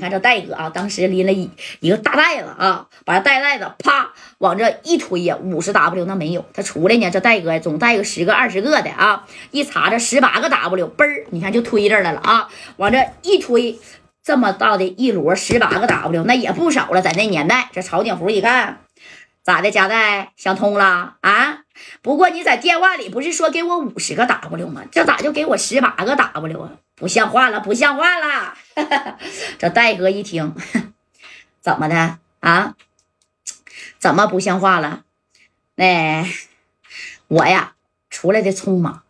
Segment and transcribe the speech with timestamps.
[0.00, 1.50] 你看这戴哥啊，当时拎了一
[1.80, 12.48] 一个大袋子啊，把这大袋子啪往这一推呀，五十 W 那没有，他出来呢，这戴哥总带个十个二十个的啊，一查这十八个 W，嘣儿，你看就推这来了啊，
[12.78, 13.78] 往这一推，
[14.24, 18.78] 这么大的一摞十八个 W，那也不少了，在那年代，这曹景福一看。
[19.42, 21.58] 咋的，夹带想通了啊？
[22.00, 24.82] 不过你在电话里不是说给我五十个 W 吗？
[24.90, 26.70] 这咋就给我十八个 W 啊？
[27.00, 28.54] 不像话了，不像话了！
[29.58, 30.54] 这戴哥一听，
[31.60, 32.76] 怎么的啊？
[33.98, 35.04] 怎么不像话了？
[35.76, 36.26] 那
[37.26, 37.72] 我呀，
[38.10, 39.02] 出来的匆忙。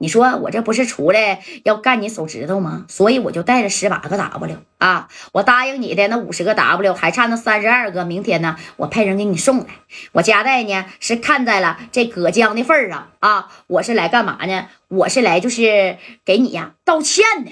[0.00, 2.86] 你说我这不是出来要干你手指头吗？
[2.88, 5.08] 所以我就带了十八个 W 啊！
[5.32, 9.66] 我答应你的那五十个 W 还差那三十二个，明天呢我派人给你送来。
[10.12, 14.68] 我家代呢是看在了这葛江的份上啊，我是来干嘛呢？
[14.86, 17.50] 我是来就是给你呀道歉的，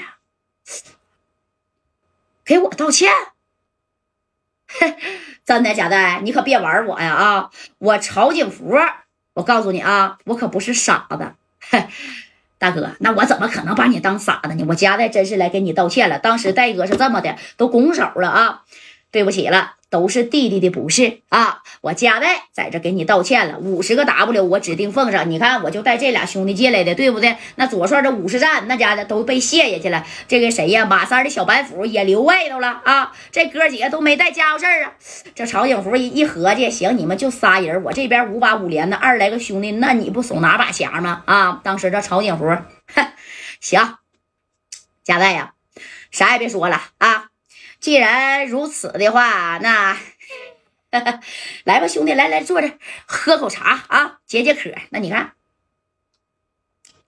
[2.45, 3.11] 给我道歉。
[5.45, 6.21] 真的假的？
[6.23, 7.51] 你可别玩我呀啊！
[7.79, 8.77] 我曹景福，
[9.35, 11.35] 我告诉你啊，我可不是傻子。
[12.59, 14.65] 大哥，那我怎么可能把你当傻子呢？
[14.69, 16.19] 我家代真是来给你道歉了。
[16.19, 18.63] 当时戴哥是这么的，都拱手了啊，
[19.17, 21.63] 对不起了，都是弟弟的不是啊。
[21.81, 25.31] 我加代在这给你道歉了，五十个 W 我指定奉上。
[25.31, 27.39] 你看，我就带这俩兄弟进来的，对不对？
[27.55, 30.05] 那左帅这五十战，那家的都被卸下去了。
[30.29, 30.85] 这个谁呀？
[30.85, 33.15] 马三的小板斧也留外头了啊。
[33.33, 34.93] 这哥几个都没带家伙事儿啊。
[35.35, 41.23] 这曹景福一一合计，行，你们就仨人，我这边五把五连的二十来个兄弟，那你不手拿把掐吗？
[41.25, 42.45] 啊，当时这曹景福，
[43.63, 43.81] 行，
[45.03, 45.55] 加代呀，
[46.11, 47.29] 啥也别说了啊。
[47.81, 49.97] 既然如此的话，那
[51.65, 52.73] 来吧，兄弟，来来坐着
[53.07, 54.71] 喝口茶啊，解解渴。
[54.91, 55.33] 那你看。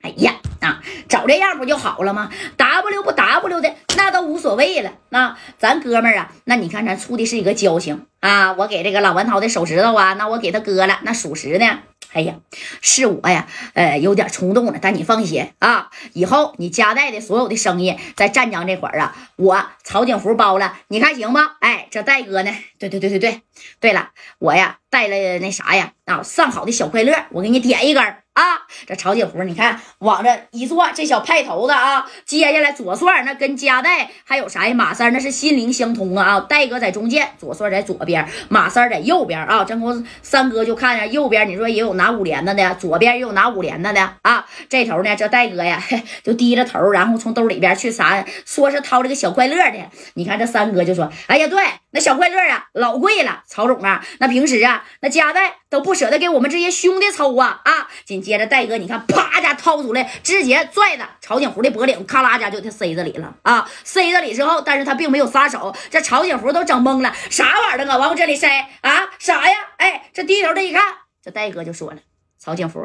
[0.00, 4.92] 哎呀啊，找这样不就好了吗？W 不 W 的那都无所谓了。
[5.08, 8.52] 那咱哥们儿啊，那你看咱处的是一个交情啊。
[8.52, 11.80] 我给这个老文涛的手指头啊，那我给他割了，那属实呢。
[12.12, 12.34] 哎呀，
[12.80, 14.78] 是我呀，呃，有点冲动了。
[14.80, 21.56] 但你放心啊，以后你家带的所有的生意在湛江这块儿啊，我曹景福包了，你看行吗？
[21.60, 22.50] 哎，这戴哥呢？
[22.78, 23.42] 对对对对对，
[23.80, 28.02] 对了，我呀带了那啥呀啊，上好的小快乐，我给你点一根
[28.38, 28.62] 啊。
[28.86, 34.74] 这曹景福，你看往这一坐，这小派头子啊，接下来左帅那跟加代还有啥呀？
[34.74, 36.40] 马三那是心灵相通啊啊！
[36.40, 39.64] 戴哥在中间，左帅在左边，马三在右边啊。
[39.64, 44.46] 真公三哥就看着右边，你说也有拿五连的的，左边也有拿五连的的啊。
[44.68, 45.82] 这头呢，这戴哥呀
[46.22, 49.78] 就低着头，然后从兜里边去啥，说是掏这个小快乐的。
[50.14, 63.68] 你看这三哥就说：“哎呀，对，那小快乐啊老贵了，曹总啊，那平时啊那加代都不舍得给我们这些兄弟抽啊啊。”紧接着戴哥，你看啪家掏出来，直接拽着曹景福的脖领，咔啦家就他塞这里了啊！
[63.84, 67.96] 塞这里之后，但是他并没有撒手，这曹景福都整懵了，啥玩意儿啊？
[67.96, 68.48] 往我这里塞
[68.80, 69.10] 啊？
[69.18, 69.56] 啥呀？
[69.76, 70.82] 哎，这低头这一看，
[71.22, 71.98] 这戴哥就说了
[72.38, 72.80] ：“曹景福，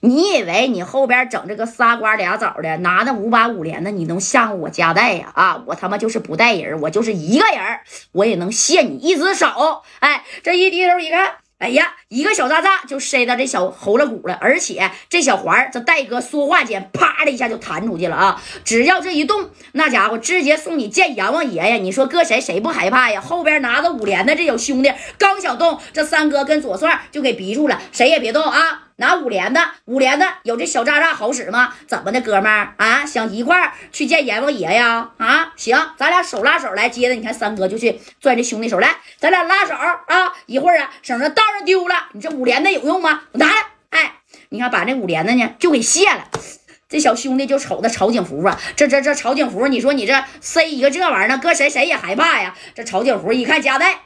[0.00, 5.32] 你以为你后边整这个仨瓜俩枣的，拿那五把五连的，你能吓唬我家代呀？
[5.34, 7.80] 啊，我他妈就是不带人，我就是一个人，
[8.12, 9.82] 我也能卸你一只手。
[10.00, 18.40] 哎，这一低头一看。”哎呀，一个小渣渣就塞到这小喉咙骨了，而且这小环这戴哥说话间，啪的一下就弹出去了啊！
[18.64, 21.76] 只要这一动，那家伙直接送你见阎王爷呀！
[21.76, 23.20] 你说搁谁谁不害怕呀？
[23.20, 28.87] 后边拿着五连的这小兄弟刚想动，这三哥跟左帅就给逼住了，谁也别动啊！
[29.00, 31.72] 拿五连的，五连的有这小渣渣好使吗？
[31.86, 33.06] 怎么的，哥们儿啊？
[33.06, 35.10] 想一块儿去见阎王爷呀？
[35.18, 36.88] 啊，行，咱俩手拉手来。
[36.88, 40.32] 接着，你看三哥就去拽这兄弟手来，咱俩拉手啊！
[40.46, 42.08] 一会儿啊，省着道上丢了。
[42.12, 43.22] 你这五连的有用吗？
[43.30, 43.66] 我拿来。
[43.90, 44.14] 哎，
[44.48, 46.28] 你看把这五连的呢就给卸了。
[46.88, 52.56] 这小兄弟就瞅着曹景福啊，这这这曹景福，你说你这塞一个这玩意儿呢，搁谁谁也害怕呀。
[52.74, 54.00] 这曹景福一看夹带。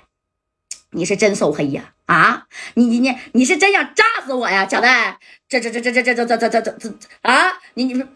[0.90, 1.94] 你是真手黑呀！
[2.12, 5.18] 啊你你你你是真想炸死我呀，贾代？
[5.48, 7.58] 这这这这这这这这这这这这啊！
[7.74, 8.06] 你你说，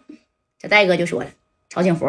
[0.59, 1.29] 这戴哥就说了，
[1.69, 2.05] 曹景福，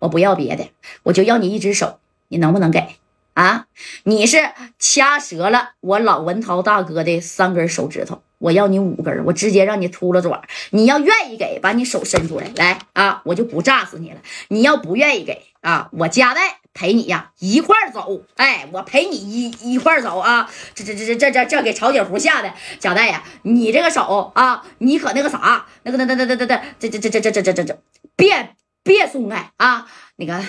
[0.00, 0.70] 我不要别的，
[1.04, 2.96] 我就要你一只手，你能不能给？
[3.34, 3.66] 啊，
[4.02, 10.42] 你是掐折了我老文涛大哥的三根手指头，我要你五根，我直接让你秃了爪。
[10.70, 14.20] 你要愿意给，把你手伸出来，来啊，我就不炸死你了。
[14.48, 16.61] 你要不愿意给啊，我家代。
[16.74, 20.48] 陪你呀，一块儿走，哎，我陪你一一块儿走啊！
[20.74, 27.78] 这这这这这这这给曹景福吓的，贾代呀，你这个手啊，你可那个啥，那个那那那那那那这这这这这这这这这
[28.16, 29.86] 别别松开啊！
[30.16, 30.44] 那个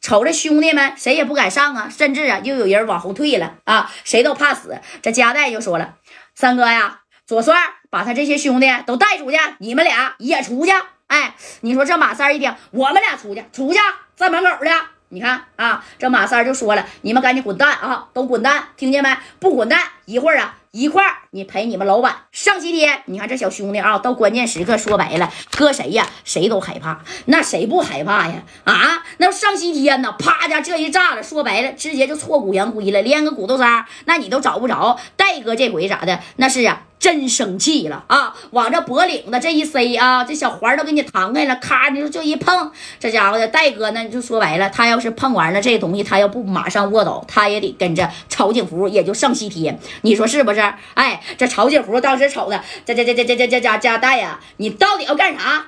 [0.00, 4.80] 瞅着兄弟们谁也不敢上啊，甚至啊又有人往后退了啊，谁都怕死。
[5.02, 5.96] 这贾代就说了
[6.34, 7.54] ：“三哥呀，左帅
[7.90, 10.72] 把他这些兄弟都带出去，你们俩也出去。”
[11.08, 13.78] 哎，你说这马三一听，我们俩出去，出去
[14.14, 14.70] 在门口呢。
[15.10, 19.16] 你看啊，这马三就说了，你们赶紧滚蛋啊，都滚蛋，听见没？
[19.38, 23.02] 不滚蛋，一会儿啊，一块儿你陪你们老板上西天。
[23.06, 28.42] 你看这小兄弟啊，到关键时刻说白了，搁谁呀，谁都害怕，那谁不害怕呀？
[28.64, 30.14] 啊，那上西天呢？
[30.18, 35.00] 啪家这一炸了，说白了，直接就挫骨扬灰了，连个骨头渣，那你都找不着。
[35.16, 36.20] 戴哥这回咋的？
[36.36, 36.82] 那是啊。
[36.98, 38.34] 真生气了啊！
[38.50, 50.60] 往这脖领子这一塞啊，这小环都给你弹开了，咔你就就一碰，这家伙的戴哥呢，就说白了，他要是碰完了这东西，他要不马上卧倒，他也得跟着曹景福也就上西天，你说是不是？
[50.94, 55.66] 哎，这曹景福当时瞅的，这这这这这这这家家戴呀，你到底要干啥？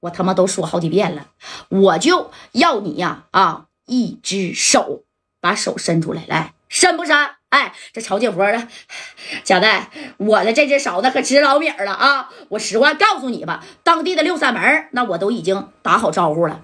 [0.00, 1.26] 我他妈都说好几遍了，
[1.68, 5.04] 我就要你呀啊，一只手，
[5.40, 7.36] 把手伸出来，来删不删？
[7.50, 8.66] 哎，这曹景福的
[9.44, 12.30] 贾代，我的这只勺子可值老米了啊！
[12.48, 16.62] 我实话告诉你吧，当地的六扇门那我都已经打好招呼了。